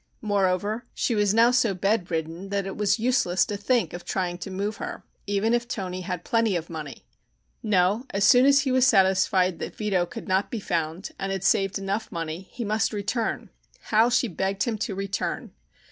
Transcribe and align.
Moreover, 0.23 0.87
she 0.95 1.13
was 1.13 1.31
now 1.31 1.51
so 1.51 1.75
bedridden 1.75 2.49
that 2.49 2.65
it 2.65 2.75
was 2.75 2.97
useless 2.97 3.45
to 3.45 3.55
think 3.55 3.93
of 3.93 4.03
trying 4.03 4.39
to 4.39 4.49
move 4.49 4.77
her, 4.77 5.03
even 5.27 5.53
if 5.53 5.67
Toni 5.67 6.01
had 6.01 6.23
plenty 6.25 6.55
of 6.55 6.71
money. 6.71 7.05
No, 7.61 8.07
as 8.09 8.23
soon 8.23 8.47
as 8.47 8.61
he 8.61 8.71
was 8.71 8.87
satisfied 8.87 9.59
that 9.59 9.75
Vito 9.75 10.07
could 10.07 10.27
not 10.27 10.49
be 10.49 10.59
found 10.59 11.11
and 11.19 11.31
had 11.31 11.43
saved 11.43 11.77
enough 11.77 12.11
money 12.11 12.49
he 12.51 12.65
must 12.65 12.93
return. 12.93 13.51
How 13.79 14.09
she 14.09 14.27
begged 14.27 14.63
him 14.63 14.79
to 14.79 14.95
return! 14.95 15.51